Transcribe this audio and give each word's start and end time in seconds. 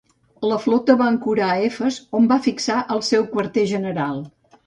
La 0.51 0.55
flota 0.61 0.93
va 1.01 1.09
ancorar 1.15 1.49
a 1.49 1.57
Efes 1.65 1.99
on 2.19 2.25
va 2.33 2.39
fixar 2.47 2.79
el 2.97 3.05
seu 3.11 3.27
quarter 3.35 3.69
general. 3.75 4.19